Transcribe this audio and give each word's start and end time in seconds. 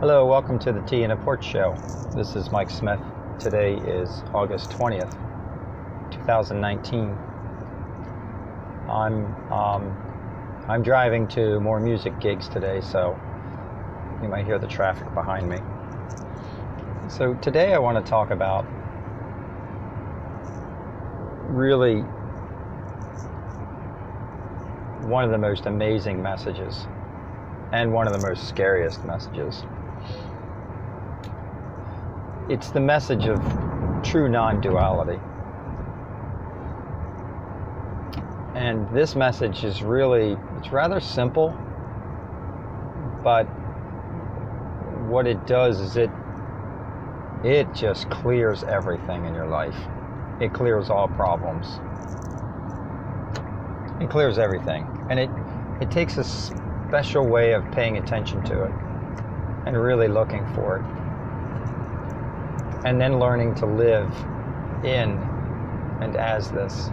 Hello, 0.00 0.24
welcome 0.26 0.60
to 0.60 0.72
the 0.72 0.80
Tea 0.82 1.02
and 1.02 1.12
a 1.12 1.16
Porch 1.16 1.44
Show. 1.44 1.76
This 2.14 2.36
is 2.36 2.52
Mike 2.52 2.70
Smith. 2.70 3.00
Today 3.40 3.74
is 3.78 4.22
August 4.32 4.70
20th, 4.70 5.10
2019. 6.12 7.18
I'm 8.88 9.52
um, 9.52 10.64
I'm 10.68 10.84
driving 10.84 11.26
to 11.30 11.58
more 11.58 11.80
music 11.80 12.20
gigs 12.20 12.48
today, 12.48 12.80
so 12.80 13.18
you 14.22 14.28
might 14.28 14.44
hear 14.44 14.60
the 14.60 14.68
traffic 14.68 15.12
behind 15.14 15.48
me. 15.48 15.58
So 17.08 17.34
today 17.34 17.74
I 17.74 17.78
want 17.80 17.98
to 17.98 18.08
talk 18.08 18.30
about 18.30 18.66
really 21.50 22.02
one 25.08 25.24
of 25.24 25.32
the 25.32 25.38
most 25.38 25.66
amazing 25.66 26.22
messages 26.22 26.86
and 27.72 27.92
one 27.92 28.06
of 28.06 28.12
the 28.12 28.20
most 28.20 28.48
scariest 28.48 29.04
messages. 29.04 29.64
It's 32.48 32.70
the 32.70 32.80
message 32.80 33.26
of 33.26 33.38
true 34.02 34.26
non 34.26 34.62
duality. 34.62 35.20
And 38.54 38.88
this 38.90 39.14
message 39.14 39.64
is 39.64 39.82
really, 39.82 40.34
it's 40.56 40.72
rather 40.72 40.98
simple, 40.98 41.50
but 43.22 43.44
what 45.08 45.26
it 45.26 45.46
does 45.46 45.80
is 45.80 45.96
it 45.98 46.10
it 47.44 47.72
just 47.74 48.08
clears 48.08 48.64
everything 48.64 49.26
in 49.26 49.34
your 49.34 49.46
life. 49.46 49.76
It 50.40 50.54
clears 50.54 50.88
all 50.88 51.08
problems. 51.08 51.66
It 54.02 54.08
clears 54.08 54.38
everything. 54.38 54.86
And 55.10 55.20
it 55.20 55.30
it 55.82 55.90
takes 55.90 56.16
a 56.16 56.24
special 56.24 57.26
way 57.26 57.52
of 57.52 57.70
paying 57.72 57.98
attention 57.98 58.42
to 58.44 58.64
it 58.64 58.72
and 59.66 59.76
really 59.76 60.08
looking 60.08 60.46
for 60.54 60.78
it. 60.78 60.97
And 62.84 63.00
then 63.00 63.18
learning 63.18 63.54
to 63.56 63.66
live 63.66 64.12
in 64.84 65.18
and 66.00 66.16
as 66.16 66.50
this 66.50 66.90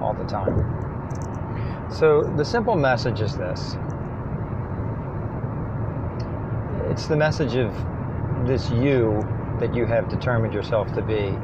all 0.00 0.14
the 0.14 0.24
time. 0.24 0.66
So 1.90 2.22
the 2.36 2.44
simple 2.44 2.76
message 2.76 3.20
is 3.20 3.36
this 3.36 3.76
it's 6.90 7.06
the 7.06 7.16
message 7.16 7.54
of 7.54 7.72
this 8.46 8.68
you 8.70 9.24
that 9.60 9.74
you 9.74 9.86
have 9.86 10.08
determined 10.08 10.52
yourself 10.52 10.92
to 10.94 11.02
be 11.02 11.38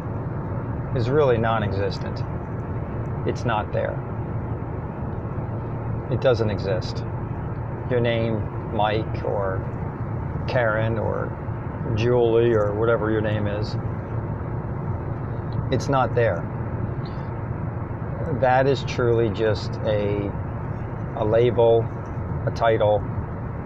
is 0.98 1.08
really 1.08 1.38
non 1.38 1.62
existent. 1.62 2.22
It's 3.28 3.44
not 3.44 3.72
there. 3.72 3.94
It 6.10 6.20
doesn't 6.20 6.50
exist. 6.50 7.04
Your 7.90 8.00
name, 8.00 8.42
Mike, 8.74 9.24
or 9.24 9.62
Karen, 10.48 10.98
or 10.98 11.26
Julie, 11.94 12.52
or 12.52 12.74
whatever 12.74 13.10
your 13.10 13.20
name 13.20 13.46
is, 13.46 13.76
it's 15.72 15.88
not 15.88 16.14
there. 16.14 16.44
That 18.40 18.66
is 18.66 18.84
truly 18.84 19.30
just 19.30 19.72
a, 19.84 20.30
a 21.16 21.24
label, 21.24 21.86
a 22.46 22.50
title, 22.50 23.02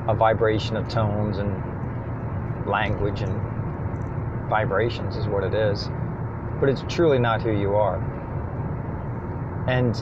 a 0.09 0.15
vibration 0.15 0.77
of 0.77 0.89
tones 0.89 1.39
and 1.39 1.63
language 2.67 3.23
and 3.23 3.41
vibrations 4.49 5.17
is 5.17 5.27
what 5.27 5.45
it 5.45 5.55
is. 5.55 5.89
But 6.61 6.69
it's 6.69 6.85
truly 6.89 7.19
not 7.19 7.43
who 7.43 7.53
you 7.53 7.75
are. 7.75 7.99
And 9.67 9.97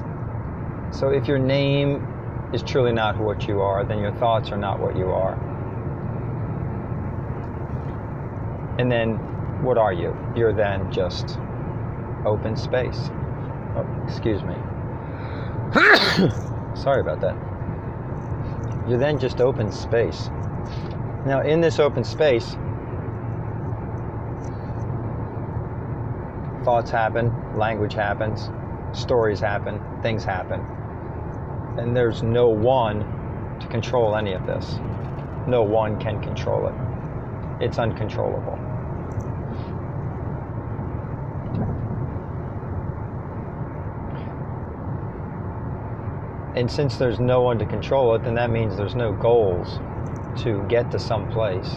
so 0.91 1.11
if 1.11 1.29
your 1.29 1.39
name 1.39 2.07
is 2.53 2.63
truly 2.63 2.93
not 2.93 3.19
what 3.19 3.47
you 3.47 3.61
are, 3.61 3.85
then 3.85 3.99
your 3.99 4.13
thoughts 4.13 4.51
are 4.51 4.57
not 4.57 4.81
what 4.81 4.97
you 4.97 5.11
are. 5.11 5.37
And 8.79 8.91
then 8.91 9.17
what 9.63 9.79
are 9.79 9.93
you? 9.93 10.17
You're 10.37 10.53
then 10.53 10.91
just 10.93 11.39
open 12.25 12.57
space. 12.57 13.11
Oh, 13.77 13.87
excuse 14.07 14.43
me. 14.43 14.55
Sorry 16.81 17.01
about 17.01 17.21
that. 17.21 17.37
You're 18.89 18.99
then 18.99 19.19
just 19.19 19.41
open 19.41 19.71
space. 19.73 20.29
Now, 21.27 21.43
in 21.43 21.61
this 21.61 21.79
open 21.79 22.05
space, 22.05 22.57
thoughts 26.65 26.91
happen, 26.91 27.33
language 27.57 27.95
happens, 27.95 28.51
stories 28.93 29.41
happen, 29.41 29.81
things 30.03 30.25
happen 30.25 30.65
and 31.79 31.97
there's 31.97 32.23
no 32.23 32.49
one 32.49 33.01
to 33.61 33.67
control 33.69 34.17
any 34.17 34.33
of 34.33 34.47
this. 34.47 34.79
No 35.47 35.63
one 35.63 35.99
can 36.01 36.21
control 36.21 36.67
it. 36.67 37.65
It's 37.65 37.79
uncontrollable. 37.79 38.58
And 46.59 46.69
since 46.69 46.97
there's 46.97 47.21
no 47.21 47.41
one 47.41 47.57
to 47.61 47.67
control 47.67 48.17
it, 48.17 48.25
then 48.25 48.35
that 48.35 48.51
means 48.51 48.77
there's 48.77 48.97
no 48.97 49.13
goals 49.13 49.79
to 50.43 50.67
get 50.69 50.91
to 50.91 50.99
some 50.99 51.31
place 51.31 51.73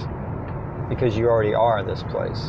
because 0.90 1.16
you 1.16 1.28
already 1.28 1.53
are 1.53 1.84
this 1.84 2.02
place. 2.02 2.47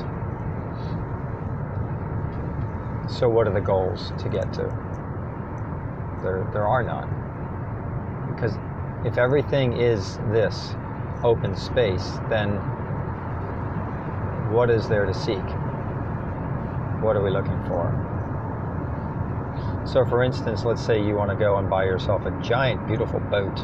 So, 3.15 3.28
what 3.28 3.47
are 3.47 3.53
the 3.53 3.60
goals 3.60 4.12
to 4.19 4.31
get 4.31 4.50
to? 4.54 4.62
There, 6.22 6.48
there 6.54 6.66
are 6.66 6.82
none. 6.82 7.10
Because 8.34 8.56
if 9.04 9.19
everything 9.19 9.75
is 9.75 10.16
this 10.32 10.75
open 11.22 11.54
space, 11.54 12.12
then 12.31 12.54
what 14.50 14.71
is 14.71 14.88
there 14.88 15.04
to 15.04 15.12
seek? 15.12 15.37
What 17.03 17.15
are 17.15 17.22
we 17.22 17.31
looking 17.31 17.62
for? 17.66 18.12
So, 19.84 20.04
for 20.04 20.22
instance, 20.22 20.65
let's 20.65 20.84
say 20.84 21.03
you 21.03 21.16
want 21.16 21.31
to 21.31 21.37
go 21.37 21.56
and 21.56 21.69
buy 21.69 21.84
yourself 21.84 22.25
a 22.25 22.31
giant, 22.43 22.87
beautiful 22.87 23.19
boat. 23.19 23.59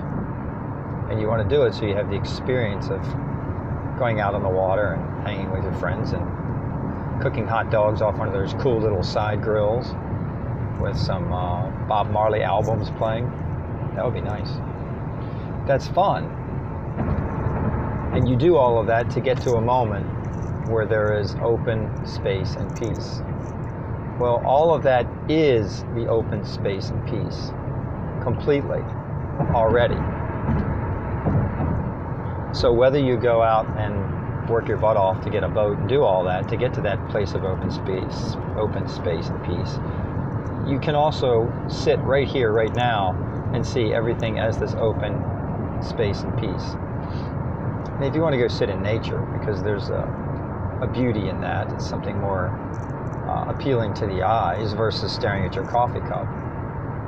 And 1.11 1.21
you 1.21 1.29
want 1.29 1.49
to 1.49 1.55
do 1.55 1.63
it 1.63 1.75
so 1.75 1.87
you 1.87 1.95
have 1.95 2.11
the 2.11 2.17
experience 2.17 2.89
of 2.89 3.01
going 3.99 4.21
out 4.21 4.35
on 4.35 4.43
the 4.43 4.49
water 4.49 4.93
and 4.93 5.27
hanging 5.27 5.51
with 5.51 5.63
your 5.63 5.73
friends 5.75 6.13
and 6.13 6.23
cooking 7.23 7.47
hot 7.47 7.71
dogs 7.71 8.03
off 8.03 8.17
one 8.17 8.29
of 8.29 8.35
those 8.35 8.53
cool 8.63 8.81
little 8.81 9.03
side 9.03 9.43
grills 9.43 9.87
with 10.81 10.97
some 10.97 11.33
uh, 11.33 11.69
Bob 11.87 12.11
Marley 12.11 12.43
albums 12.43 12.91
playing. 12.99 13.27
That 13.95 14.05
would 14.05 14.15
be 14.15 14.21
nice. 14.21 14.51
That's 15.67 15.89
fun. 15.89 16.25
And 18.15 18.29
you 18.29 18.37
do 18.37 18.57
all 18.57 18.79
of 18.79 18.87
that 18.87 19.11
to 19.11 19.21
get 19.21 19.41
to 19.43 19.53
a 19.53 19.61
moment 19.61 20.07
where 20.69 20.87
there 20.87 21.19
is 21.19 21.35
open 21.43 22.07
space 22.07 22.55
and 22.55 22.75
peace. 22.77 23.21
Well, 24.19 24.43
all 24.45 24.75
of 24.75 24.83
that 24.83 25.07
is 25.31 25.85
the 25.95 26.09
open 26.09 26.45
space 26.45 26.91
and 26.91 27.05
peace 27.07 27.53
completely 28.23 28.81
already. 29.55 29.95
So 32.53 32.73
whether 32.73 32.99
you 32.99 33.17
go 33.17 33.43
out 33.43 33.67
and 33.79 34.49
work 34.51 34.67
your 34.67 34.79
butt 34.79 34.97
off 34.97 35.23
to 35.23 35.31
get 35.31 35.45
a 35.45 35.49
boat 35.49 35.79
and 35.79 35.89
do 35.89 36.03
all 36.03 36.25
that 36.25 36.49
to 36.49 36.57
get 36.57 36.75
to 36.75 36.81
that 36.81 37.09
place 37.11 37.35
of 37.35 37.45
open 37.45 37.71
space, 37.71 38.35
open 38.57 38.89
space 38.89 39.29
and 39.29 39.45
peace, 39.45 39.79
you 40.69 40.81
can 40.81 40.97
also 40.97 41.53
sit 41.69 42.01
right 42.01 42.27
here, 42.27 42.53
right 42.53 42.75
now, 42.75 43.15
and 43.55 43.65
see 43.65 43.93
everything 43.93 44.39
as 44.39 44.59
this 44.59 44.75
open 44.75 45.23
space 45.81 46.23
and 46.23 46.37
peace. 46.39 46.75
And 47.95 48.05
if 48.05 48.15
you 48.15 48.21
want 48.21 48.33
to 48.33 48.39
go 48.39 48.49
sit 48.49 48.69
in 48.69 48.83
nature, 48.83 49.21
because 49.39 49.63
there's 49.63 49.91
a, 49.91 50.81
a 50.83 50.87
beauty 50.89 51.29
in 51.29 51.41
that, 51.41 51.73
it's 51.73 51.89
something 51.89 52.19
more 52.19 52.49
uh, 53.39 53.51
appealing 53.51 53.95
to 53.95 54.07
the 54.07 54.23
eyes 54.23 54.73
versus 54.73 55.13
staring 55.13 55.45
at 55.45 55.55
your 55.55 55.65
coffee 55.65 56.01
cup. 56.01 56.27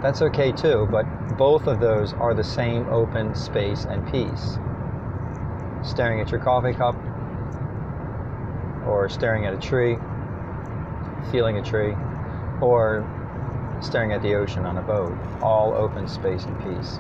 That's 0.03 0.23
okay 0.23 0.53
too, 0.53 0.89
but 0.91 1.05
both 1.37 1.67
of 1.67 1.81
those 1.81 2.13
are 2.15 2.35
the 2.35 2.45
same 2.45 2.87
open 2.89 3.35
space 3.35 3.85
and 3.85 4.05
peace. 4.11 4.59
Staring 5.83 6.21
at 6.21 6.31
your 6.31 6.41
coffee 6.41 6.73
cup, 6.73 6.95
or 8.87 9.09
staring 9.09 9.47
at 9.47 9.55
a 9.55 9.59
tree, 9.59 9.97
feeling 11.31 11.59
a 11.59 11.63
tree, 11.63 11.95
or 12.61 13.07
staring 13.81 14.13
at 14.13 14.23
the 14.23 14.35
ocean 14.35 14.65
on 14.65 14.77
a 14.79 14.83
boat, 14.83 15.17
all 15.43 15.75
open 15.75 16.07
space 16.07 16.45
and 16.45 16.57
peace. 16.59 16.99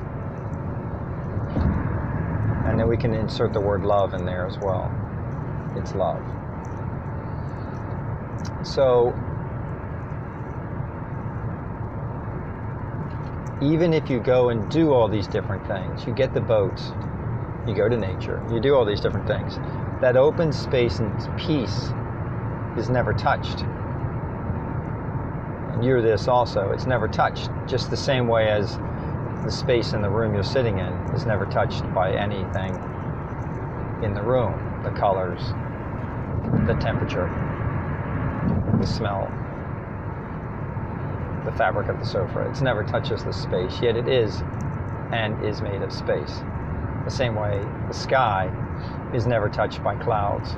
And 2.66 2.78
then 2.78 2.88
we 2.88 2.96
can 2.96 3.14
insert 3.14 3.52
the 3.52 3.60
word 3.60 3.82
love 3.82 4.14
in 4.14 4.24
there 4.24 4.46
as 4.46 4.58
well. 4.58 4.90
It's 5.76 5.94
love. 5.94 6.22
So, 8.64 9.14
even 13.62 13.94
if 13.94 14.10
you 14.10 14.20
go 14.20 14.50
and 14.50 14.70
do 14.70 14.92
all 14.92 15.08
these 15.08 15.28
different 15.28 15.66
things, 15.66 16.06
you 16.06 16.14
get 16.14 16.34
the 16.34 16.40
boats, 16.42 16.92
you 17.66 17.74
go 17.74 17.88
to 17.88 17.96
nature, 17.96 18.42
you 18.52 18.60
do 18.60 18.74
all 18.76 18.84
these 18.86 19.00
different 19.00 19.26
things, 19.26 19.58
that 20.00 20.16
open 20.16 20.52
space 20.52 21.00
and 21.00 21.12
peace 21.38 21.94
is 22.78 22.90
never 22.90 23.14
touched 23.14 23.64
And 25.74 25.84
you're 25.84 26.02
this 26.02 26.28
also. 26.28 26.72
It's 26.72 26.86
never 26.86 27.08
touched, 27.08 27.50
just 27.66 27.90
the 27.90 27.96
same 27.96 28.28
way 28.28 28.50
as 28.50 28.78
the 29.44 29.50
space 29.50 29.94
in 29.94 30.02
the 30.02 30.10
room 30.10 30.34
you're 30.34 30.44
sitting 30.44 30.78
in 30.78 30.92
is 31.14 31.26
never 31.26 31.46
touched 31.46 31.92
by 31.94 32.12
anything 32.14 32.74
in 34.02 34.14
the 34.14 34.22
room 34.22 34.82
the 34.84 34.90
colors, 34.92 35.40
the 36.66 36.74
temperature, 36.74 37.28
the 38.80 38.86
smell, 38.86 39.28
the 41.44 41.52
fabric 41.52 41.88
of 41.88 41.98
the 41.98 42.04
sofa. 42.04 42.46
It's 42.48 42.62
never 42.62 42.82
touches 42.82 43.22
the 43.24 43.32
space, 43.32 43.80
yet 43.82 43.96
it 43.96 44.08
is 44.08 44.42
and 45.12 45.42
is 45.44 45.60
made 45.60 45.82
of 45.82 45.92
space. 45.92 46.42
The 47.04 47.10
same 47.10 47.34
way 47.34 47.64
the 47.88 47.94
sky 47.94 48.50
is 49.14 49.26
never 49.26 49.48
touched 49.48 49.82
by 49.82 49.96
clouds 49.96 50.56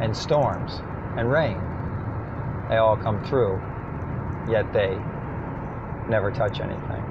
and 0.00 0.16
storms 0.16 0.80
and 1.16 1.30
rain. 1.30 1.60
They 2.68 2.76
all 2.76 2.96
come 2.96 3.24
through, 3.24 3.60
yet 4.48 4.72
they 4.72 4.98
never 6.08 6.30
touch 6.30 6.60
anything. 6.60 7.04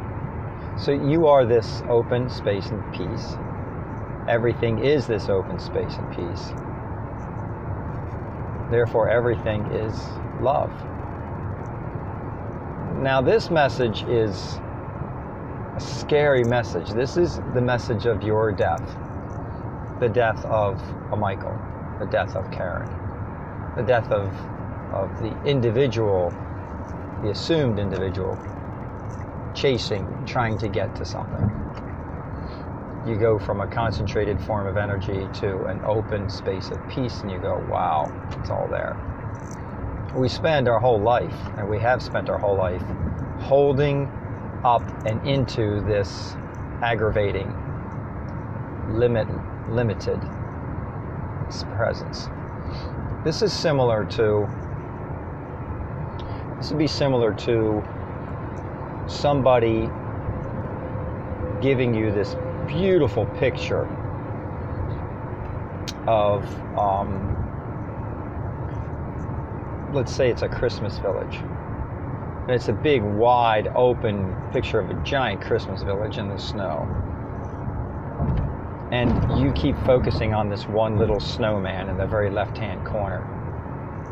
So 0.77 0.92
you 0.92 1.27
are 1.27 1.45
this 1.45 1.84
open 1.89 2.30
space 2.30 2.68
and 2.69 2.81
peace. 2.94 3.36
Everything 4.27 4.80
is 4.80 5.07
this 5.07 5.30
open 5.30 5.60
space 5.60 5.95
and 5.95 6.10
peace. 6.16 6.54
Therefore, 8.71 9.09
everything 9.09 9.65
is 9.73 9.94
love. 10.41 10.71
Now, 13.01 13.21
this 13.21 13.51
message 13.51 14.03
is 14.03 14.59
a 15.75 15.79
scary 15.79 16.44
message. 16.45 16.89
This 16.91 17.18
is 17.18 17.41
the 17.53 17.62
message 17.62 18.06
of 18.06 18.23
your 18.23 18.51
death 18.51 18.97
the 20.01 20.09
death 20.09 20.44
of 20.45 20.81
a 21.12 21.15
Michael, 21.15 21.56
the 22.00 22.07
death 22.07 22.35
of 22.35 22.50
Karen, 22.50 22.89
the 23.75 23.83
death 23.83 24.12
of, 24.12 24.33
of 24.91 25.21
the 25.21 25.31
individual, 25.45 26.33
the 27.21 27.29
assumed 27.29 27.77
individual, 27.77 28.35
chasing, 29.53 30.07
trying 30.25 30.57
to 30.57 30.67
get 30.67 30.95
to 30.95 31.06
something. 31.06 31.50
You 33.06 33.15
go 33.15 33.39
from 33.39 33.62
a 33.62 33.68
concentrated 33.68 34.39
form 34.39 34.68
of 34.68 34.77
energy 34.77 35.27
to 35.39 35.63
an 35.65 35.81
open 35.86 36.30
space 36.30 36.69
of 36.69 36.77
peace, 36.88 37.21
and 37.21 37.31
you 37.31 37.39
go, 37.39 37.57
wow, 37.68 38.12
it's 38.39 38.51
all 38.51 38.68
there. 38.68 38.95
We 40.15 40.30
spend 40.30 40.68
our 40.68 40.80
whole 40.80 41.00
life, 41.00 41.36
and 41.57 41.68
we 41.68 41.80
have 41.80 42.03
spent 42.03 42.30
our 42.30 42.38
whole 42.38 42.56
life, 42.56 42.83
holding 43.39 44.06
up 44.63 44.83
and 45.06 45.25
into 45.27 45.81
this 45.81 46.36
aggravating, 46.83 47.51
limit, 48.89 49.27
limited 49.69 50.19
presence. 51.75 52.30
This 53.24 53.42
is 53.42 53.51
similar 53.51 54.06
to, 54.06 54.48
this 56.57 56.69
would 56.69 56.77
be 56.77 56.88
similar 56.88 57.33
to 57.33 57.83
somebody 59.07 59.89
giving 61.62 61.94
you 61.94 62.12
this 62.12 62.36
beautiful 62.71 63.25
picture 63.25 63.85
of, 66.07 66.44
um, 66.77 67.38
let's 69.94 70.13
say 70.13 70.29
it's 70.29 70.41
a 70.41 70.47
Christmas 70.47 70.97
village. 71.00 71.35
And 71.35 72.51
it's 72.51 72.69
a 72.69 72.73
big, 72.73 73.03
wide, 73.03 73.68
open 73.75 74.35
picture 74.51 74.79
of 74.79 74.89
a 74.89 75.03
giant 75.03 75.41
Christmas 75.41 75.83
village 75.83 76.18
in 76.18 76.29
the 76.29 76.38
snow. 76.38 76.88
And 78.91 79.39
you 79.39 79.51
keep 79.53 79.77
focusing 79.85 80.33
on 80.33 80.50
this 80.50 80.67
one 80.67 80.97
little 80.97 81.19
snowman 81.19 81.89
in 81.89 81.97
the 81.97 82.07
very 82.07 82.29
left 82.29 82.57
hand 82.57 82.85
corner. 82.85 83.27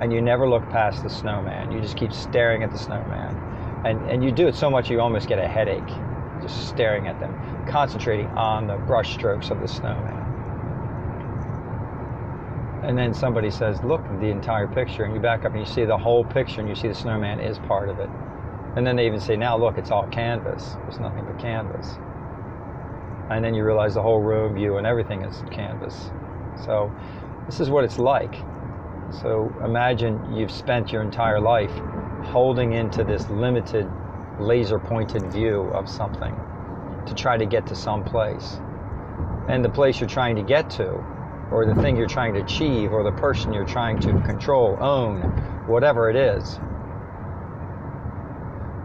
And 0.02 0.14
you 0.14 0.22
never 0.22 0.50
look 0.50 0.70
past 0.70 1.04
the 1.04 1.10
snowman. 1.10 1.72
You 1.72 1.82
just 1.82 1.98
keep 1.98 2.14
staring 2.14 2.64
at 2.64 2.72
the 2.72 2.78
snowman. 2.78 3.36
And, 3.86 4.10
and 4.10 4.24
you 4.24 4.32
do 4.32 4.48
it 4.48 4.56
so 4.56 4.70
much 4.70 4.90
you 4.90 5.02
almost 5.02 5.28
get 5.28 5.40
a 5.40 5.48
headache 5.48 5.90
just 6.42 6.70
staring 6.70 7.08
at 7.08 7.20
them 7.20 7.34
concentrating 7.68 8.28
on 8.28 8.68
the 8.68 8.76
brush 8.78 9.14
strokes 9.14 9.50
of 9.50 9.60
the 9.62 9.68
snowman 9.68 10.26
and 12.84 12.98
then 12.98 13.14
somebody 13.14 13.52
says 13.52 13.82
look 13.84 14.02
at 14.06 14.20
the 14.20 14.28
entire 14.28 14.68
picture 14.68 15.04
and 15.04 15.14
you 15.14 15.20
back 15.20 15.46
up 15.46 15.52
and 15.52 15.60
you 15.60 15.66
see 15.66 15.86
the 15.86 15.98
whole 15.98 16.24
picture 16.24 16.62
and 16.62 16.70
you 16.70 16.76
see 16.76 16.88
the 16.88 16.96
snowman 16.96 17.40
is 17.40 17.60
part 17.60 17.90
of 17.90 18.00
it 18.00 18.10
and 18.76 18.86
then 18.86 18.96
they 18.96 19.06
even 19.06 19.20
say 19.20 19.36
now 19.36 19.58
look 19.58 19.78
it's 19.78 19.92
all 19.92 20.08
canvas 20.08 20.76
there's 20.84 21.00
nothing 21.00 21.26
but 21.26 21.38
canvas 21.40 21.98
and 23.30 23.46
then 23.46 23.54
you 23.54 23.64
realize 23.64 23.94
the 23.94 24.02
whole 24.02 24.20
room 24.20 24.56
view 24.56 24.78
and 24.78 24.88
everything 24.88 25.22
is 25.22 25.44
canvas. 25.52 26.12
So 26.66 26.92
this 27.46 27.60
is 27.60 27.70
what 27.70 27.84
it's 27.84 28.00
like. 28.00 28.34
So 29.22 29.54
imagine 29.64 30.36
you've 30.36 30.52
spent 30.52 30.92
your 30.92 31.02
entire 31.02 31.40
life 31.40 31.72
holding 32.24 32.74
into 32.74 33.04
this 33.04 33.30
limited 33.30 33.90
laser 34.40 34.80
pointed 34.80 35.32
view 35.32 35.64
of 35.74 35.90
something 35.90 36.36
to 37.06 37.14
try 37.14 37.38
to 37.38 37.46
get 37.46 37.68
to 37.68 37.76
some 37.76 38.04
place. 38.04 38.60
And 39.48 39.64
the 39.64 39.70
place 39.70 40.00
you're 40.00 40.10
trying 40.10 40.36
to 40.36 40.44
get 40.44 40.70
to, 40.72 40.90
or 41.52 41.66
the 41.66 41.82
thing 41.82 41.98
you're 41.98 42.08
trying 42.08 42.34
to 42.36 42.42
achieve, 42.42 42.92
or 42.92 43.04
the 43.04 43.12
person 43.12 43.52
you're 43.52 43.66
trying 43.66 44.00
to 44.02 44.12
control, 44.22 44.78
own, 44.80 45.22
whatever 45.68 46.10
it 46.10 46.16
is, 46.16 46.60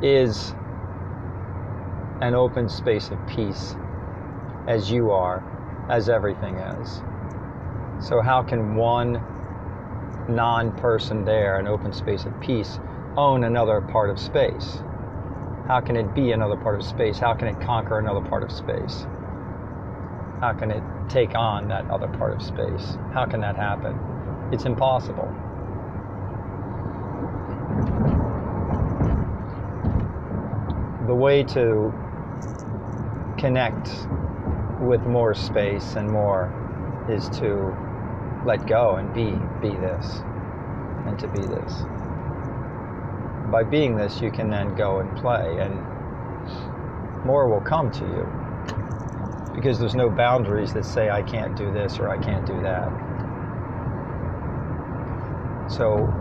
is 0.03 0.55
an 2.21 2.35
open 2.35 2.69
space 2.69 3.11
of 3.11 3.19
peace 3.27 3.77
as 4.67 4.91
you 4.91 5.11
are, 5.11 5.43
as 5.91 6.09
everything 6.09 6.57
is. 6.57 7.03
So, 8.01 8.21
how 8.21 8.43
can 8.43 8.75
one 8.75 9.23
non 10.29 10.73
person 10.73 11.25
there, 11.25 11.59
an 11.59 11.67
open 11.67 11.93
space 11.93 12.25
of 12.25 12.39
peace, 12.41 12.79
own 13.17 13.45
another 13.45 13.81
part 13.81 14.11
of 14.11 14.19
space? 14.19 14.83
How 15.67 15.81
can 15.81 15.97
it 15.97 16.15
be 16.15 16.33
another 16.33 16.57
part 16.57 16.79
of 16.79 16.85
space? 16.85 17.19
How 17.19 17.33
can 17.33 17.49
it 17.49 17.59
conquer 17.59 17.99
another 17.99 18.21
part 18.21 18.43
of 18.43 18.53
space? 18.53 19.07
How 20.39 20.53
can 20.53 20.71
it 20.71 20.83
take 21.09 21.35
on 21.35 21.69
that 21.69 21.91
other 21.91 22.07
part 22.07 22.35
of 22.35 22.43
space? 22.43 22.99
How 23.15 23.25
can 23.25 23.41
that 23.41 23.57
happen? 23.57 23.99
It's 24.53 24.67
impossible. 24.67 25.33
The 31.07 31.15
way 31.15 31.43
to 31.45 31.95
connect 33.39 33.89
with 34.81 35.01
more 35.07 35.33
space 35.33 35.97
and 35.97 36.11
more 36.11 36.53
is 37.09 37.31
to 37.39 37.75
let 38.45 38.67
go 38.67 38.97
and 38.97 39.15
be 39.15 39.31
be 39.67 39.75
this 39.79 40.21
and 41.07 41.19
to 41.19 41.27
be 41.29 41.41
this 41.41 41.85
by 43.55 43.63
being 43.63 43.95
this 43.95 44.21
you 44.21 44.33
can 44.33 44.51
then 44.51 44.75
go 44.75 44.99
and 44.99 45.17
play 45.17 45.59
and 45.61 45.79
more 47.25 47.49
will 47.49 47.61
come 47.61 47.89
to 47.89 48.05
you 48.05 48.27
because 49.55 49.79
there's 49.79 49.95
no 49.95 50.11
boundaries 50.11 50.73
that 50.73 50.85
say 50.85 51.09
I 51.09 51.23
can't 51.23 51.57
do 51.57 51.71
this 51.71 52.01
or 52.01 52.09
I 52.09 52.19
can't 52.19 52.45
do 52.45 52.61
that 52.63 52.89
so 55.71 56.13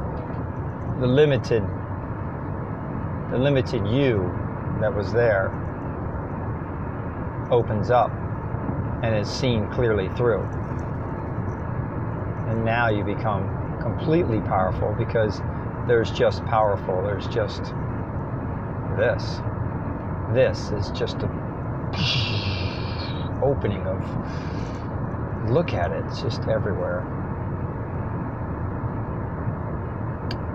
the 1.00 1.08
limited 1.08 1.64
the 3.32 3.40
limited 3.40 3.88
you 3.88 4.32
that 4.80 4.94
was 4.94 5.12
there 5.12 5.50
opens 7.50 7.90
up 7.90 8.12
and 9.02 9.16
is 9.16 9.28
seen 9.28 9.68
clearly 9.70 10.10
through. 10.10 10.44
And 12.48 12.64
now 12.64 12.90
you 12.90 13.04
become 13.04 13.50
completely 13.82 14.40
powerful 14.42 14.96
because 14.98 15.42
there's 15.88 16.12
just 16.12 16.46
powerful, 16.46 17.02
there's 17.04 17.28
just 17.28 17.64
this. 18.98 19.40
This 20.34 20.72
is 20.72 20.92
just 20.92 21.18
a 21.18 21.30
opening 23.44 23.86
of 23.86 25.50
look 25.50 25.74
at 25.74 25.92
it, 25.92 26.04
it's 26.08 26.22
just 26.22 26.42
everywhere. 26.48 27.06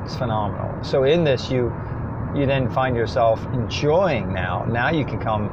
It's 0.05 0.17
phenomenal. 0.17 0.83
So 0.83 1.05
in 1.05 1.25
this 1.25 1.51
you 1.51 1.73
you 2.35 2.47
then 2.47 2.71
find 2.71 2.97
yourself 2.97 3.45
enjoying 3.53 4.33
now. 4.33 4.65
Now 4.65 4.91
you 4.91 5.05
can 5.05 5.19
come 5.19 5.49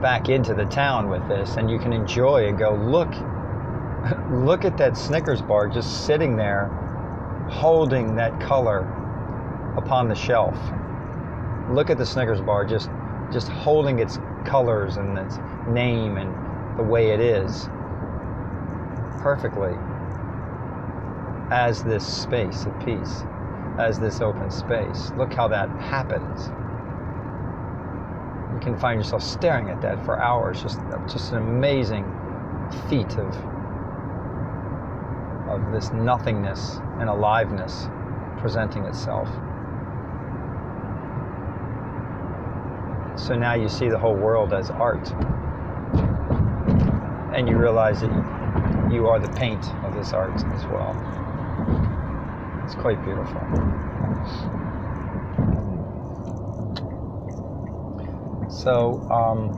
back 0.00 0.28
into 0.28 0.54
the 0.54 0.64
town 0.66 1.08
with 1.08 1.26
this 1.28 1.56
and 1.56 1.70
you 1.70 1.78
can 1.78 1.92
enjoy 1.92 2.48
and 2.48 2.58
go 2.58 2.74
look 2.74 3.12
look 4.30 4.64
at 4.64 4.76
that 4.78 4.96
Snickers 4.96 5.40
bar 5.40 5.68
just 5.68 6.06
sitting 6.06 6.36
there 6.36 6.66
holding 7.50 8.16
that 8.16 8.40
color 8.40 9.01
upon 9.76 10.08
the 10.08 10.14
shelf. 10.14 10.56
Look 11.70 11.90
at 11.90 11.98
the 11.98 12.06
Snickers 12.06 12.40
bar 12.40 12.64
just 12.64 12.90
just 13.32 13.48
holding 13.48 13.98
its 13.98 14.18
colors 14.44 14.96
and 14.96 15.16
its 15.16 15.38
name 15.68 16.18
and 16.18 16.78
the 16.78 16.82
way 16.82 17.10
it 17.10 17.20
is 17.20 17.68
perfectly 19.20 19.74
as 21.50 21.82
this 21.82 22.06
space 22.06 22.66
of 22.66 22.78
peace, 22.80 23.24
as 23.78 23.98
this 23.98 24.20
open 24.20 24.50
space. 24.50 25.12
Look 25.16 25.32
how 25.32 25.48
that 25.48 25.70
happens 25.70 26.50
you 28.52 28.60
can 28.60 28.76
find 28.76 29.00
yourself 29.00 29.22
staring 29.22 29.70
at 29.70 29.80
that 29.80 30.04
for 30.04 30.20
hours. 30.20 30.62
Just, 30.62 30.80
just 31.08 31.32
an 31.32 31.38
amazing 31.38 32.04
feat 32.88 33.18
of, 33.18 33.34
of 35.48 35.72
this 35.72 35.90
nothingness 35.92 36.78
and 36.98 37.08
aliveness 37.08 37.88
presenting 38.38 38.84
itself. 38.84 39.28
So 43.16 43.36
now 43.36 43.54
you 43.54 43.68
see 43.68 43.88
the 43.88 43.98
whole 43.98 44.14
world 44.14 44.52
as 44.52 44.70
art. 44.70 45.10
And 47.34 47.48
you 47.48 47.56
realize 47.56 48.00
that 48.00 48.10
you 48.90 49.06
are 49.06 49.18
the 49.18 49.28
paint 49.28 49.64
of 49.84 49.94
this 49.94 50.12
art 50.12 50.34
as 50.34 50.66
well. 50.66 50.96
It's 52.64 52.74
quite 52.74 53.02
beautiful. 53.04 53.40
So, 58.48 59.00
um, 59.10 59.56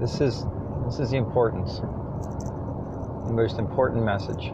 this 0.00 0.20
is 0.20 0.44
this 0.84 1.00
is 1.00 1.10
the 1.10 1.16
importance, 1.16 1.78
the 1.78 3.32
most 3.32 3.58
important 3.58 4.04
message, 4.04 4.52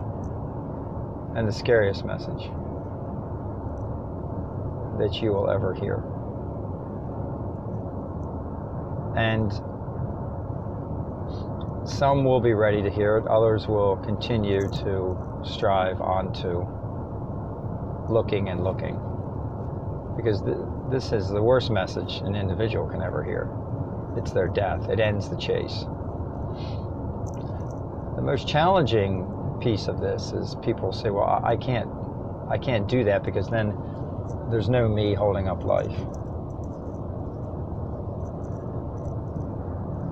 and 1.37 1.47
the 1.47 1.53
scariest 1.53 2.05
message 2.05 2.51
that 4.99 5.21
you 5.23 5.31
will 5.31 5.51
ever 5.51 5.75
hear. 5.75 6.03
And 9.17 9.53
some 11.89 12.25
will 12.25 12.41
be 12.41 12.55
ready 12.55 12.83
to 12.83 12.91
hear 12.91 13.19
it, 13.19 13.27
others 13.27 13.67
will 13.67 13.97
continue 13.97 14.69
to 14.69 15.43
strive 15.45 16.01
onto 16.01 16.67
looking 18.09 18.49
and 18.49 18.63
looking. 18.63 18.99
Because 20.17 20.43
th- 20.43 20.57
this 20.91 21.13
is 21.13 21.29
the 21.29 21.43
worst 21.43 21.71
message 21.71 22.17
an 22.25 22.37
individual 22.37 22.89
can 22.89 23.03
ever 23.03 23.25
hear. 23.25 23.51
It's 24.17 24.33
their 24.33 24.49
death, 24.49 24.89
it 24.89 25.01
ends 25.01 25.29
the 25.29 25.37
chase. 25.37 25.85
The 28.17 28.23
most 28.23 28.47
challenging 28.47 29.27
piece 29.61 29.89
of 29.89 30.01
this 30.01 30.33
is 30.33 30.55
people 30.63 30.93
say, 30.93 31.11
well, 31.11 31.41
I 31.43 31.57
can't, 31.57 31.89
I 32.49 32.59
can't 32.59 32.87
do 32.89 33.05
that 33.05 33.25
because 33.25 33.49
then 33.49 33.75
there's 34.51 34.69
no 34.69 34.89
me 34.89 35.15
holding 35.15 35.49
up 35.49 35.65
life. 35.65 35.97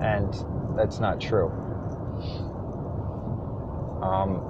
And 0.01 0.33
that's 0.77 0.99
not 0.99 1.21
true. 1.21 1.49
Um, 4.01 4.41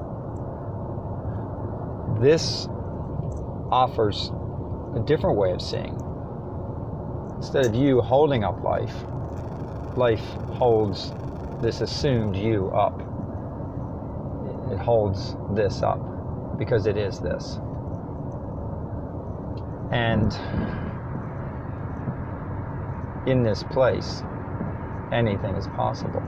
this 2.22 2.68
offers 3.70 4.32
a 4.96 5.00
different 5.06 5.38
way 5.38 5.52
of 5.52 5.62
seeing. 5.62 5.98
Instead 7.38 7.66
of 7.66 7.76
you 7.76 8.02
holding 8.02 8.44
up 8.44 8.64
life, 8.64 8.94
life 9.98 10.24
holds 10.54 11.12
this 11.62 11.82
assumed 11.82 12.36
you 12.36 12.70
up. 12.70 13.00
It 14.72 14.78
holds 14.78 15.36
this 15.54 15.82
up 15.82 16.00
because 16.58 16.88
it 16.88 16.98
is 16.98 17.20
this. 17.20 17.60
And 19.92 20.32
in 23.28 23.44
this 23.44 23.64
place, 23.64 24.24
anything 25.12 25.56
is 25.56 25.68
possible. 25.68 26.24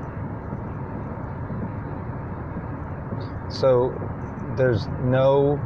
So 3.49 3.93
there's 4.57 4.87
no 5.03 5.59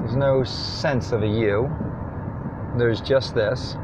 there's 0.00 0.16
no 0.16 0.44
sense 0.44 1.12
of 1.12 1.22
a 1.22 1.26
you. 1.26 1.70
There's 2.76 3.00
just 3.00 3.34
this. 3.34 3.76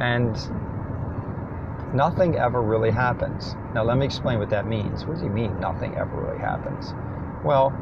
And 0.00 0.36
nothing 1.94 2.36
ever 2.36 2.60
really 2.60 2.90
happens. 2.90 3.56
Now 3.74 3.84
let 3.84 3.96
me 3.96 4.04
explain 4.04 4.38
what 4.38 4.50
that 4.50 4.66
means. 4.66 5.06
What 5.06 5.14
does 5.14 5.22
he 5.22 5.28
mean 5.28 5.58
nothing 5.58 5.94
ever 5.94 6.14
really 6.14 6.38
happens? 6.38 6.92
Well, 7.42 7.72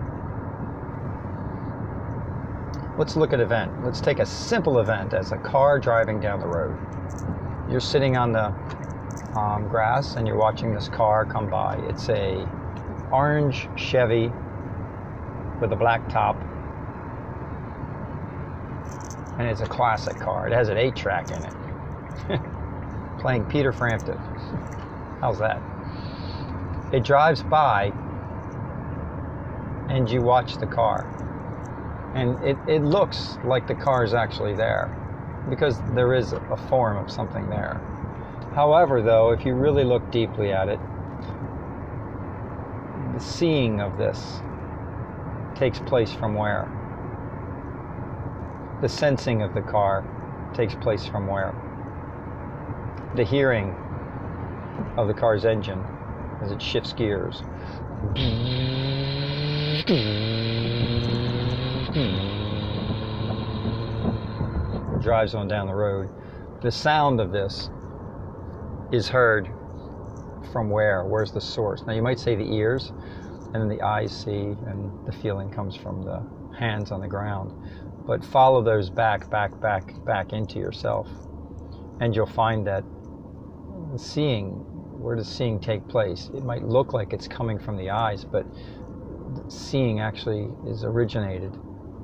let's 2.98 3.14
look 3.16 3.32
at 3.32 3.40
event. 3.40 3.84
Let's 3.84 4.00
take 4.00 4.20
a 4.20 4.26
simple 4.26 4.78
event 4.78 5.12
as 5.12 5.32
a 5.32 5.36
car 5.36 5.78
driving 5.78 6.18
down 6.20 6.40
the 6.40 6.46
road. 6.46 6.76
You're 7.70 7.80
sitting 7.80 8.16
on 8.16 8.32
the 8.32 8.46
um, 9.38 9.68
grass 9.68 10.16
and 10.16 10.26
you're 10.26 10.38
watching 10.38 10.74
this 10.74 10.88
car 10.88 11.26
come 11.26 11.50
by. 11.50 11.76
It's 11.88 12.08
a 12.08 12.48
orange 13.12 13.68
Chevy 13.76 14.32
with 15.60 15.72
a 15.72 15.76
black 15.76 16.08
top. 16.08 16.36
And 19.38 19.46
it's 19.46 19.60
a 19.60 19.66
classic 19.66 20.18
car. 20.18 20.46
It 20.46 20.54
has 20.54 20.70
an 20.70 20.78
8 20.78 20.96
track 20.96 21.30
in 21.30 21.42
it. 21.42 22.40
Playing 23.20 23.44
Peter 23.44 23.72
Frampton. 23.72 24.16
How's 25.20 25.38
that? 25.38 25.60
It 26.92 27.04
drives 27.04 27.42
by 27.42 27.92
and 29.90 30.08
you 30.08 30.22
watch 30.22 30.56
the 30.56 30.66
car. 30.66 31.12
And 32.14 32.42
it, 32.42 32.56
it 32.66 32.82
looks 32.82 33.38
like 33.44 33.66
the 33.66 33.74
car 33.74 34.04
is 34.04 34.14
actually 34.14 34.54
there 34.54 34.96
because 35.50 35.80
there 35.94 36.14
is 36.14 36.32
a 36.32 36.56
form 36.68 36.96
of 36.96 37.10
something 37.10 37.48
there. 37.48 37.80
However, 38.54 39.02
though, 39.02 39.30
if 39.30 39.44
you 39.44 39.54
really 39.54 39.84
look 39.84 40.10
deeply 40.10 40.50
at 40.50 40.68
it, 40.68 40.80
the 43.14 43.20
seeing 43.20 43.80
of 43.80 43.98
this 43.98 44.40
takes 45.54 45.78
place 45.80 46.12
from 46.12 46.34
where? 46.34 46.68
The 48.82 48.88
sensing 48.88 49.42
of 49.42 49.54
the 49.54 49.62
car 49.62 50.04
takes 50.54 50.74
place 50.74 51.06
from 51.06 51.26
where? 51.26 51.54
The 53.14 53.24
hearing 53.24 53.74
of 54.96 55.08
the 55.08 55.14
car's 55.14 55.44
engine 55.44 55.82
as 56.42 56.50
it 56.50 56.60
shifts 56.60 56.92
gears. 56.92 57.42
Hmm. 61.96 62.12
drives 65.00 65.34
on 65.34 65.48
down 65.48 65.66
the 65.66 65.74
road. 65.74 66.10
The 66.60 66.70
sound 66.70 67.22
of 67.22 67.32
this 67.32 67.70
is 68.92 69.08
heard 69.08 69.48
from 70.52 70.68
where? 70.68 71.06
Where's 71.06 71.32
the 71.32 71.40
source? 71.40 71.84
Now 71.86 71.94
you 71.94 72.02
might 72.02 72.18
say 72.18 72.36
the 72.36 72.52
ears, 72.52 72.92
and 73.54 73.54
then 73.54 73.68
the 73.68 73.80
eyes 73.80 74.14
see, 74.14 74.54
and 74.66 75.06
the 75.06 75.12
feeling 75.12 75.48
comes 75.48 75.74
from 75.74 76.02
the 76.02 76.22
hands 76.54 76.92
on 76.92 77.00
the 77.00 77.08
ground. 77.08 77.54
But 78.06 78.22
follow 78.22 78.62
those 78.62 78.90
back, 78.90 79.30
back, 79.30 79.58
back, 79.58 80.04
back 80.04 80.34
into 80.34 80.58
yourself, 80.58 81.08
and 82.00 82.14
you'll 82.14 82.26
find 82.26 82.66
that 82.66 82.84
seeing, 83.96 84.50
where 85.00 85.16
does 85.16 85.28
seeing 85.28 85.58
take 85.58 85.88
place? 85.88 86.28
It 86.34 86.44
might 86.44 86.62
look 86.62 86.92
like 86.92 87.14
it's 87.14 87.26
coming 87.26 87.58
from 87.58 87.78
the 87.78 87.88
eyes, 87.88 88.22
but 88.22 88.44
seeing 89.48 90.00
actually 90.00 90.50
is 90.66 90.84
originated 90.84 91.58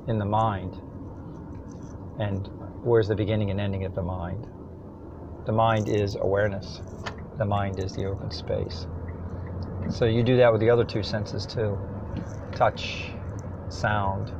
in 0.07 0.19
the 0.19 0.25
mind. 0.25 0.79
And 2.19 2.47
where's 2.83 3.07
the 3.07 3.15
beginning 3.15 3.51
and 3.51 3.59
ending 3.59 3.85
of 3.85 3.95
the 3.95 4.01
mind? 4.01 4.47
The 5.45 5.51
mind 5.51 5.89
is 5.89 6.15
awareness. 6.15 6.81
The 7.37 7.45
mind 7.45 7.79
is 7.79 7.93
the 7.93 8.05
open 8.05 8.31
space. 8.31 8.87
So 9.89 10.05
you 10.05 10.23
do 10.23 10.37
that 10.37 10.51
with 10.51 10.61
the 10.61 10.69
other 10.69 10.83
two 10.83 11.03
senses 11.03 11.45
too 11.45 11.77
touch, 12.55 13.11
sound 13.69 14.31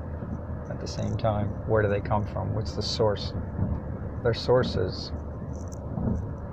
at 0.69 0.79
the 0.79 0.87
same 0.87 1.17
time. 1.17 1.47
Where 1.67 1.81
do 1.81 1.89
they 1.89 2.01
come 2.01 2.25
from? 2.25 2.53
What's 2.53 2.73
the 2.73 2.81
source? 2.81 3.33
Their 4.23 4.33
source 4.33 4.75
is 4.75 5.11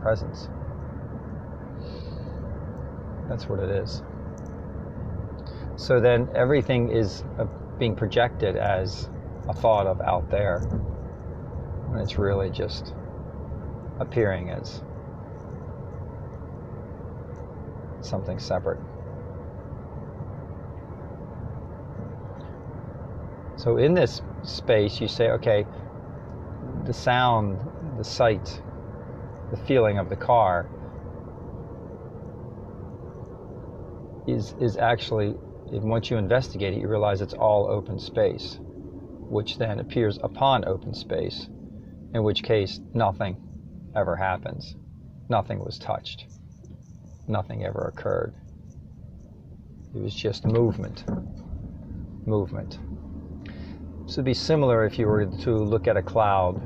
presence. 0.00 0.48
That's 3.28 3.46
what 3.48 3.60
it 3.60 3.70
is. 3.70 4.02
So 5.76 6.00
then 6.00 6.28
everything 6.34 6.90
is 6.90 7.24
uh, 7.38 7.46
being 7.80 7.96
projected 7.96 8.56
as 8.56 9.08
a 9.48 9.54
thought 9.54 9.86
of 9.86 10.00
out 10.02 10.30
there 10.30 10.60
when 11.88 12.00
it's 12.00 12.18
really 12.18 12.50
just 12.50 12.94
appearing 13.98 14.50
as 14.50 14.82
something 18.02 18.38
separate. 18.38 18.78
So 23.56 23.78
in 23.78 23.94
this 23.94 24.22
space, 24.42 25.00
you 25.00 25.08
say, 25.08 25.30
okay, 25.30 25.66
the 26.84 26.92
sound, 26.92 27.58
the 27.96 28.04
sight, 28.04 28.62
the 29.50 29.56
feeling 29.56 29.98
of 29.98 30.08
the 30.08 30.16
car 30.16 30.68
is 34.26 34.54
is 34.60 34.76
actually 34.76 35.34
once 35.70 36.10
you 36.10 36.16
investigate 36.16 36.74
it, 36.74 36.80
you 36.80 36.88
realize 36.88 37.20
it's 37.20 37.34
all 37.34 37.70
open 37.70 37.98
space, 37.98 38.58
which 39.28 39.58
then 39.58 39.78
appears 39.78 40.18
upon 40.22 40.64
open 40.66 40.94
space, 40.94 41.48
in 42.12 42.22
which 42.24 42.42
case 42.42 42.80
nothing 42.92 43.36
ever 43.94 44.16
happens. 44.16 44.74
Nothing 45.28 45.60
was 45.60 45.78
touched. 45.78 46.26
Nothing 47.28 47.64
ever 47.64 47.92
occurred. 47.94 48.34
It 49.94 50.02
was 50.02 50.14
just 50.14 50.44
movement. 50.44 51.04
Movement. 52.26 52.78
This 54.06 54.16
would 54.16 54.24
be 54.24 54.34
similar 54.34 54.84
if 54.84 54.98
you 54.98 55.06
were 55.06 55.26
to 55.26 55.56
look 55.56 55.86
at 55.86 55.96
a 55.96 56.02
cloud 56.02 56.60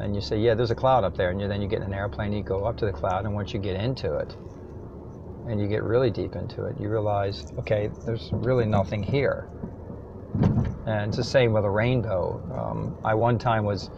and 0.00 0.14
you 0.14 0.20
say, 0.20 0.38
Yeah, 0.38 0.54
there's 0.54 0.72
a 0.72 0.74
cloud 0.74 1.04
up 1.04 1.16
there. 1.16 1.30
And 1.30 1.40
then 1.40 1.62
you 1.62 1.68
get 1.68 1.78
in 1.78 1.86
an 1.86 1.94
airplane, 1.94 2.32
you 2.32 2.42
go 2.42 2.64
up 2.64 2.76
to 2.78 2.86
the 2.86 2.92
cloud, 2.92 3.24
and 3.24 3.34
once 3.34 3.54
you 3.54 3.60
get 3.60 3.76
into 3.80 4.16
it, 4.16 4.36
and 5.48 5.60
you 5.60 5.66
get 5.66 5.82
really 5.82 6.10
deep 6.10 6.36
into 6.36 6.64
it, 6.64 6.80
you 6.80 6.88
realize, 6.88 7.46
okay, 7.58 7.90
there's 8.04 8.30
really 8.32 8.66
nothing 8.66 9.02
here. 9.02 9.48
And 10.86 11.08
it's 11.08 11.16
the 11.16 11.24
same 11.24 11.52
with 11.52 11.64
a 11.64 11.70
rainbow. 11.70 12.42
Um, 12.52 12.98
I 13.04 13.14
one 13.14 13.38
time 13.38 13.64
was 13.64 13.90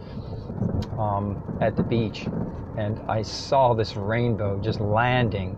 um, 0.97 1.57
at 1.61 1.75
the 1.75 1.83
beach, 1.83 2.27
and 2.77 2.99
I 3.09 3.21
saw 3.21 3.73
this 3.73 3.95
rainbow 3.95 4.59
just 4.61 4.79
landing 4.79 5.57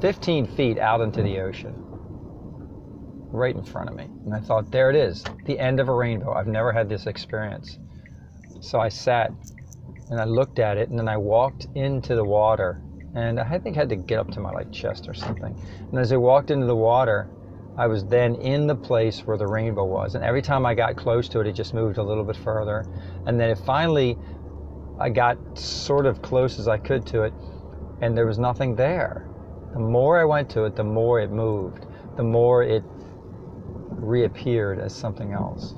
15 0.00 0.46
feet 0.46 0.78
out 0.78 1.00
into 1.00 1.22
the 1.22 1.40
ocean, 1.40 1.74
right 3.30 3.54
in 3.54 3.62
front 3.62 3.90
of 3.90 3.96
me. 3.96 4.04
And 4.24 4.34
I 4.34 4.40
thought, 4.40 4.70
there 4.70 4.90
it 4.90 4.96
is, 4.96 5.24
the 5.44 5.58
end 5.58 5.80
of 5.80 5.88
a 5.88 5.94
rainbow. 5.94 6.32
I've 6.32 6.46
never 6.46 6.72
had 6.72 6.88
this 6.88 7.06
experience. 7.06 7.78
So 8.60 8.80
I 8.80 8.88
sat 8.88 9.32
and 10.10 10.20
I 10.20 10.24
looked 10.24 10.58
at 10.58 10.76
it, 10.76 10.88
and 10.88 10.98
then 10.98 11.08
I 11.08 11.16
walked 11.16 11.66
into 11.74 12.14
the 12.14 12.24
water, 12.24 12.82
and 13.14 13.40
I 13.40 13.58
think 13.58 13.76
I 13.76 13.80
had 13.80 13.88
to 13.88 13.96
get 13.96 14.18
up 14.18 14.30
to 14.32 14.40
my 14.40 14.50
like 14.50 14.70
chest 14.72 15.08
or 15.08 15.14
something. 15.14 15.56
And 15.90 15.98
as 15.98 16.12
I 16.12 16.16
walked 16.16 16.50
into 16.50 16.66
the 16.66 16.76
water, 16.76 17.28
I 17.76 17.86
was 17.86 18.04
then 18.04 18.34
in 18.36 18.66
the 18.66 18.74
place 18.74 19.20
where 19.20 19.36
the 19.36 19.46
rainbow 19.46 19.84
was. 19.84 20.14
And 20.14 20.24
every 20.24 20.42
time 20.42 20.66
I 20.66 20.74
got 20.74 20.96
close 20.96 21.28
to 21.30 21.40
it, 21.40 21.46
it 21.46 21.52
just 21.52 21.74
moved 21.74 21.98
a 21.98 22.02
little 22.02 22.24
bit 22.24 22.36
further. 22.36 22.84
And 23.26 23.40
then 23.40 23.50
it 23.50 23.58
finally, 23.58 24.18
I 24.98 25.08
got 25.08 25.38
sort 25.58 26.06
of 26.06 26.20
close 26.20 26.58
as 26.58 26.68
I 26.68 26.76
could 26.78 27.06
to 27.06 27.22
it, 27.22 27.32
and 28.00 28.16
there 28.16 28.26
was 28.26 28.38
nothing 28.38 28.76
there. 28.76 29.26
The 29.72 29.78
more 29.78 30.20
I 30.20 30.24
went 30.24 30.50
to 30.50 30.64
it, 30.64 30.76
the 30.76 30.84
more 30.84 31.20
it 31.20 31.30
moved, 31.30 31.86
the 32.16 32.22
more 32.22 32.62
it 32.62 32.84
reappeared 33.88 34.78
as 34.78 34.94
something 34.94 35.32
else. 35.32 35.74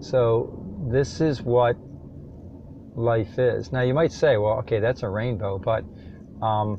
So, 0.00 0.52
this 0.90 1.20
is 1.20 1.42
what 1.42 1.76
life 2.96 3.38
is. 3.38 3.72
Now, 3.72 3.82
you 3.82 3.94
might 3.94 4.12
say, 4.12 4.36
well, 4.36 4.58
okay, 4.60 4.80
that's 4.80 5.02
a 5.02 5.08
rainbow, 5.08 5.58
but 5.58 5.84
um, 6.42 6.78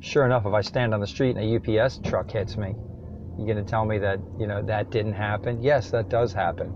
sure 0.00 0.26
enough, 0.26 0.44
if 0.44 0.52
I 0.52 0.60
stand 0.60 0.92
on 0.92 1.00
the 1.00 1.06
street 1.06 1.36
and 1.36 1.68
a 1.68 1.82
UPS 1.82 2.00
truck 2.04 2.30
hits 2.30 2.56
me, 2.56 2.74
you're 3.38 3.46
going 3.46 3.64
to 3.64 3.70
tell 3.70 3.84
me 3.84 3.98
that, 3.98 4.18
you 4.38 4.46
know, 4.46 4.62
that 4.62 4.90
didn't 4.90 5.12
happen? 5.12 5.62
Yes, 5.62 5.90
that 5.90 6.08
does 6.08 6.32
happen. 6.32 6.72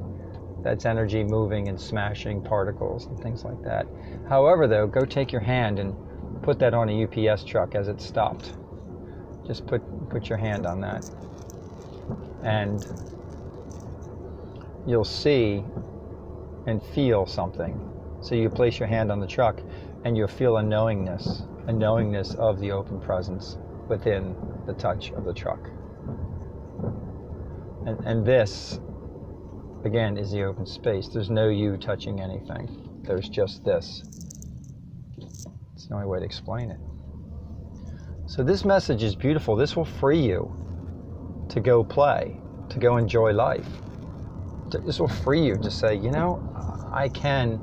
That's 0.62 0.84
energy 0.84 1.24
moving 1.24 1.68
and 1.68 1.80
smashing 1.80 2.42
particles 2.42 3.06
and 3.06 3.18
things 3.20 3.44
like 3.44 3.62
that. 3.64 3.86
However, 4.28 4.66
though, 4.66 4.86
go 4.86 5.04
take 5.04 5.32
your 5.32 5.40
hand 5.40 5.78
and 5.78 5.94
put 6.42 6.58
that 6.58 6.74
on 6.74 6.88
a 6.88 7.04
UPS 7.04 7.44
truck 7.44 7.74
as 7.74 7.88
it 7.88 8.00
stopped. 8.00 8.52
Just 9.46 9.66
put, 9.66 9.82
put 10.10 10.28
your 10.28 10.38
hand 10.38 10.66
on 10.66 10.80
that. 10.82 11.02
And 12.42 12.86
you'll 14.86 15.04
see 15.04 15.64
and 16.66 16.82
feel 16.82 17.26
something. 17.26 17.80
So 18.20 18.34
you 18.34 18.48
place 18.50 18.78
your 18.78 18.88
hand 18.88 19.10
on 19.10 19.20
the 19.20 19.26
truck 19.26 19.60
and 20.04 20.16
you'll 20.16 20.28
feel 20.28 20.58
a 20.58 20.62
knowingness 20.62 21.42
a 21.66 21.72
knowingness 21.72 22.34
of 22.34 22.58
the 22.58 22.72
open 22.72 23.00
presence 23.00 23.56
within 23.88 24.34
the 24.66 24.72
touch 24.74 25.12
of 25.12 25.24
the 25.24 25.32
truck. 25.32 25.70
And, 27.86 27.98
and 28.04 28.26
this, 28.26 28.80
again, 29.84 30.16
is 30.16 30.32
the 30.32 30.42
open 30.42 30.66
space. 30.66 31.08
There's 31.08 31.30
no 31.30 31.48
you 31.48 31.76
touching 31.76 32.20
anything, 32.20 33.00
there's 33.02 33.28
just 33.28 33.64
this. 33.64 34.02
It's 35.74 35.86
the 35.86 35.94
only 35.94 36.06
way 36.06 36.18
to 36.18 36.24
explain 36.24 36.70
it. 36.70 36.78
So, 38.26 38.42
this 38.42 38.64
message 38.64 39.02
is 39.02 39.16
beautiful. 39.16 39.56
This 39.56 39.76
will 39.76 39.84
free 39.84 40.20
you 40.20 40.54
to 41.48 41.60
go 41.60 41.82
play, 41.82 42.36
to 42.68 42.78
go 42.78 42.96
enjoy 42.96 43.32
life. 43.32 43.66
This 44.84 45.00
will 45.00 45.08
free 45.08 45.44
you 45.44 45.56
to 45.56 45.70
say, 45.70 45.94
you 45.94 46.10
know, 46.10 46.40
I 46.92 47.08
can 47.08 47.60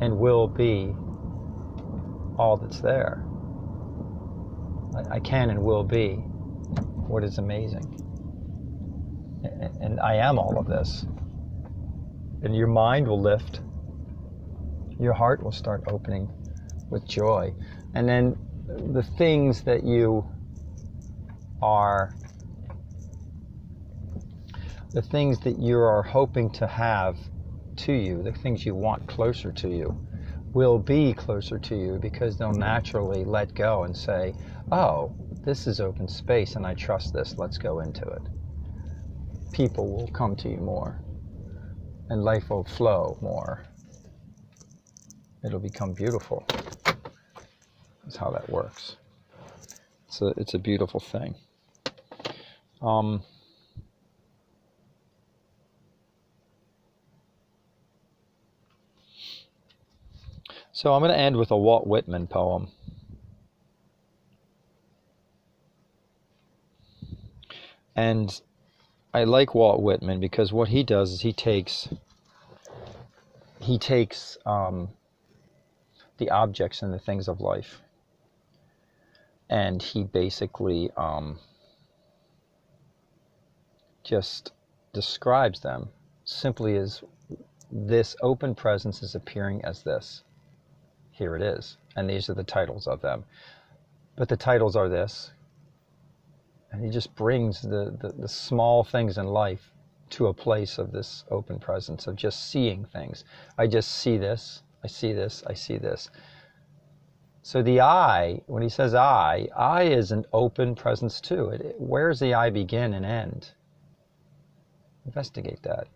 and 0.00 0.18
will 0.18 0.46
be 0.46 0.94
all 2.38 2.56
that's 2.56 2.80
there. 2.80 3.24
I, 5.10 5.20
can 5.20 5.50
and 5.50 5.62
will 5.62 5.84
be 5.84 6.14
what 6.14 7.24
is 7.24 7.38
amazing. 7.38 7.94
And 9.80 10.00
I 10.00 10.16
am 10.16 10.38
all 10.38 10.58
of 10.58 10.66
this. 10.66 11.04
And 12.42 12.56
your 12.56 12.66
mind 12.66 13.06
will 13.06 13.20
lift, 13.20 13.60
your 14.98 15.12
heart 15.12 15.42
will 15.42 15.52
start 15.52 15.84
opening 15.88 16.28
with 16.90 17.06
joy. 17.06 17.54
And 17.94 18.08
then 18.08 18.36
the 18.66 19.02
things 19.02 19.62
that 19.62 19.84
you 19.84 20.26
are, 21.60 22.16
the 24.92 25.02
things 25.02 25.40
that 25.40 25.58
you 25.58 25.78
are 25.78 26.02
hoping 26.02 26.50
to 26.50 26.66
have 26.66 27.18
to 27.78 27.92
you, 27.92 28.22
the 28.22 28.32
things 28.32 28.66
you 28.66 28.74
want 28.74 29.06
closer 29.06 29.52
to 29.52 29.68
you, 29.68 29.98
will 30.52 30.78
be 30.78 31.12
closer 31.12 31.58
to 31.58 31.76
you 31.76 31.98
because 32.00 32.36
they'll 32.36 32.52
naturally 32.52 33.24
let 33.24 33.54
go 33.54 33.84
and 33.84 33.96
say, 33.96 34.34
oh, 34.72 35.12
this 35.44 35.66
is 35.66 35.80
open 35.80 36.08
space 36.08 36.56
and 36.56 36.66
I 36.66 36.74
trust 36.74 37.12
this, 37.12 37.36
let's 37.38 37.58
go 37.58 37.80
into 37.80 38.04
it. 38.06 38.22
People 39.52 39.90
will 39.90 40.08
come 40.08 40.36
to 40.36 40.48
you 40.48 40.56
more 40.58 41.00
and 42.08 42.24
life 42.24 42.50
will 42.50 42.64
flow 42.64 43.18
more. 43.20 43.64
It'll 45.44 45.60
become 45.60 45.92
beautiful. 45.92 46.46
That's 48.04 48.16
how 48.16 48.30
that 48.30 48.48
works. 48.50 48.96
It's 50.06 50.22
a, 50.22 50.28
it's 50.36 50.54
a 50.54 50.58
beautiful 50.58 51.00
thing. 51.00 51.34
Um, 52.80 53.22
So 60.78 60.94
I'm 60.94 61.00
going 61.00 61.10
to 61.10 61.18
end 61.18 61.36
with 61.36 61.50
a 61.50 61.56
Walt 61.56 61.88
Whitman 61.88 62.28
poem. 62.28 62.68
And 67.96 68.40
I 69.12 69.24
like 69.24 69.56
Walt 69.56 69.82
Whitman 69.82 70.20
because 70.20 70.52
what 70.52 70.68
he 70.68 70.84
does 70.84 71.10
is 71.10 71.22
he 71.22 71.32
takes 71.32 71.88
he 73.60 73.76
takes 73.76 74.38
um, 74.46 74.90
the 76.18 76.30
objects 76.30 76.80
and 76.80 76.94
the 76.94 77.00
things 77.00 77.26
of 77.26 77.40
life, 77.40 77.82
and 79.50 79.82
he 79.82 80.04
basically 80.04 80.92
um, 80.96 81.40
just 84.04 84.52
describes 84.92 85.58
them 85.58 85.88
simply 86.24 86.76
as 86.76 87.02
this 87.72 88.14
open 88.22 88.54
presence 88.54 89.02
is 89.02 89.16
appearing 89.16 89.60
as 89.64 89.82
this 89.82 90.22
here 91.18 91.36
it 91.36 91.42
is. 91.42 91.76
And 91.96 92.08
these 92.08 92.30
are 92.30 92.34
the 92.34 92.44
titles 92.44 92.86
of 92.86 93.00
them. 93.02 93.24
But 94.16 94.28
the 94.28 94.36
titles 94.36 94.76
are 94.76 94.88
this. 94.88 95.32
And 96.70 96.84
he 96.84 96.90
just 96.90 97.14
brings 97.16 97.60
the, 97.60 97.96
the, 98.00 98.14
the 98.16 98.28
small 98.28 98.84
things 98.84 99.18
in 99.18 99.26
life 99.26 99.72
to 100.10 100.28
a 100.28 100.34
place 100.34 100.78
of 100.78 100.92
this 100.92 101.24
open 101.30 101.58
presence, 101.58 102.06
of 102.06 102.16
just 102.16 102.50
seeing 102.50 102.84
things. 102.84 103.24
I 103.58 103.66
just 103.66 103.90
see 103.90 104.16
this, 104.16 104.62
I 104.84 104.86
see 104.86 105.12
this, 105.12 105.42
I 105.46 105.54
see 105.54 105.76
this. 105.76 106.10
So 107.42 107.62
the 107.62 107.80
I, 107.80 108.42
when 108.46 108.62
he 108.62 108.68
says 108.68 108.94
I, 108.94 109.48
I 109.56 109.84
is 109.84 110.12
an 110.12 110.24
open 110.32 110.74
presence 110.74 111.20
too. 111.20 111.48
It, 111.48 111.74
where 111.78 112.08
does 112.10 112.20
the 112.20 112.34
I 112.34 112.50
begin 112.50 112.94
and 112.94 113.06
end? 113.06 113.50
Investigate 115.06 115.62
that. 115.62 115.88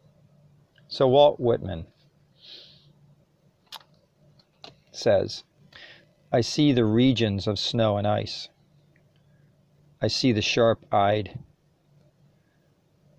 So 0.88 1.08
Walt 1.08 1.38
Whitman, 1.38 1.86
says, 4.92 5.42
I 6.30 6.40
see 6.42 6.72
the 6.72 6.84
regions 6.84 7.46
of 7.46 7.58
snow 7.58 7.96
and 7.96 8.06
ice. 8.06 8.48
I 10.00 10.08
see 10.08 10.32
the 10.32 10.42
sharp 10.42 10.86
eyed 10.92 11.38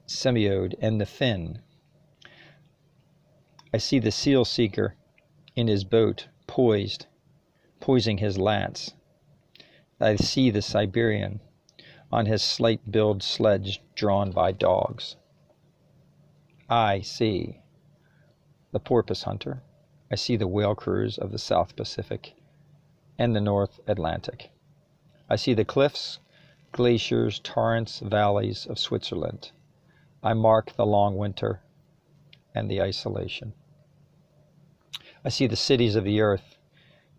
Samoiede 0.07 0.75
and 0.79 1.01
the 1.01 1.05
Finn. 1.05 1.61
I 3.73 3.77
see 3.77 3.99
the 3.99 4.11
seal 4.11 4.45
seeker 4.45 4.95
in 5.55 5.67
his 5.67 5.83
boat, 5.83 6.27
poised, 6.45 7.07
poising 7.79 8.19
his 8.19 8.37
lance. 8.37 8.93
I 9.99 10.15
see 10.15 10.49
the 10.49 10.61
Siberian 10.61 11.39
on 12.11 12.27
his 12.27 12.43
slate 12.43 12.91
billed 12.91 13.23
sledge 13.23 13.81
drawn 13.95 14.31
by 14.31 14.51
dogs. 14.51 15.15
I 16.69 17.01
see 17.01 17.61
the 18.71 18.79
porpoise 18.79 19.23
hunter 19.23 19.63
I 20.13 20.15
see 20.15 20.35
the 20.35 20.47
whale 20.47 20.75
crews 20.75 21.17
of 21.17 21.31
the 21.31 21.39
South 21.39 21.75
Pacific 21.75 22.35
and 23.17 23.35
the 23.35 23.41
North 23.41 23.79
Atlantic. 23.87 24.51
I 25.27 25.35
see 25.35 25.55
the 25.55 25.65
cliffs, 25.65 26.19
glaciers, 26.71 27.39
torrents, 27.39 27.97
valleys 27.97 28.67
of 28.67 28.77
Switzerland. 28.77 29.49
I 30.21 30.35
mark 30.35 30.75
the 30.75 30.85
long 30.85 31.17
winter 31.17 31.61
and 32.53 32.69
the 32.69 32.79
isolation. 32.79 33.53
I 35.25 35.29
see 35.29 35.47
the 35.47 35.55
cities 35.55 35.95
of 35.95 36.03
the 36.03 36.21
earth, 36.21 36.59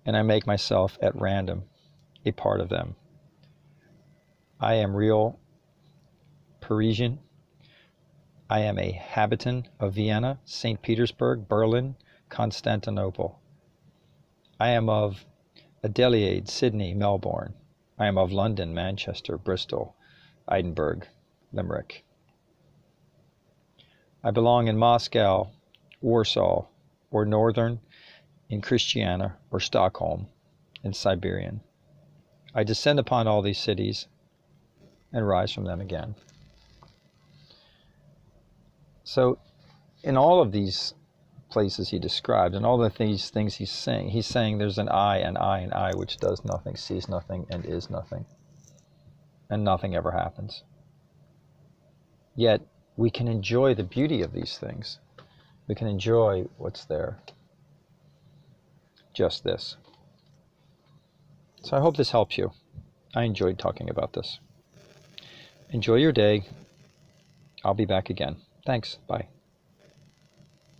and 0.07 0.17
I 0.17 0.23
make 0.23 0.47
myself 0.47 0.97
at 1.03 1.21
random 1.21 1.65
a 2.25 2.31
part 2.31 2.61
of 2.61 2.69
them. 2.69 2.95
I 4.61 4.75
am 4.75 4.95
real 4.95 5.41
Parisian. 6.61 7.19
I 8.49 8.61
am 8.61 8.79
a 8.79 8.93
habitant 8.93 9.67
of 9.81 9.95
Vienna, 9.95 10.39
St. 10.45 10.81
Petersburg, 10.81 11.49
Berlin, 11.49 11.97
Constantinople. 12.29 13.39
I 14.59 14.71
am 14.71 14.89
of 14.89 15.25
Adelaide, 15.83 16.49
Sydney, 16.49 16.95
Melbourne. 16.95 17.55
I 17.99 18.07
am 18.07 18.19
of 18.19 18.33
London, 18.33 18.75
Manchester, 18.75 19.39
Bristol, 19.39 19.95
Edinburgh, 20.51 21.03
Limerick. 21.53 22.05
I 24.23 24.31
belong 24.31 24.69
in 24.69 24.79
Moscow, 24.79 25.51
Warsaw, 26.01 26.67
or 27.11 27.25
northern 27.25 27.81
in 28.49 28.61
Christiania, 28.61 29.37
or 29.51 29.61
Stockholm 29.61 30.29
in 30.83 30.93
Siberian. 30.93 31.61
I 32.55 32.65
descend 32.65 32.99
upon 32.99 33.27
all 33.27 33.43
these 33.43 33.59
cities 33.59 34.07
and 35.13 35.27
rise 35.27 35.53
from 35.53 35.65
them 35.65 35.81
again. 35.81 36.15
So, 39.05 39.39
in 40.03 40.17
all 40.17 40.41
of 40.41 40.53
these 40.53 40.95
places 41.55 41.89
he 41.91 42.01
describes 42.01 42.57
and 42.57 42.67
all 42.67 42.83
of 42.85 42.99
these 42.99 43.31
things 43.31 43.55
he's 43.55 43.71
saying, 43.71 44.09
he's 44.09 44.27
saying 44.27 44.59
there's 44.59 44.77
an 44.77 44.89
I 44.89 45.19
and 45.19 45.39
I 45.39 45.61
and 45.61 45.73
I 45.73 45.93
which 45.95 46.19
does 46.19 46.45
nothing, 46.45 46.75
sees 46.75 47.09
nothing, 47.09 47.47
and 47.49 47.65
is 47.65 47.89
nothing. 47.89 48.27
And 49.49 49.63
nothing 49.63 49.95
ever 49.95 50.11
happens. 50.11 50.65
Yet, 52.35 52.61
we 52.97 53.09
can 53.09 53.29
enjoy 53.29 53.75
the 53.75 53.85
beauty 53.85 54.21
of 54.21 54.33
these 54.33 54.59
things. 54.59 54.99
We 55.69 55.77
can 55.77 55.87
enjoy 55.87 56.47
what's 56.59 56.85
there. 56.85 57.19
Just 59.13 59.45
this. 59.45 59.77
So 61.63 61.77
I 61.77 61.81
hope 61.81 61.97
this 61.97 62.11
helps 62.11 62.37
you. 62.37 62.51
I 63.15 63.23
enjoyed 63.23 63.61
talking 63.61 63.89
about 63.89 64.13
this. 64.13 64.41
Enjoy 65.71 65.95
your 65.95 66.13
day. 66.13 66.43
I'll 67.65 67.75
be 67.75 67.87
back 67.87 68.11
again. 68.11 68.37
Thanks. 68.67 68.99
Bye. 69.07 69.29